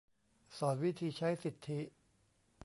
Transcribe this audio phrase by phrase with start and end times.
[0.57, 1.79] สอนวิธีใช้สิทธิ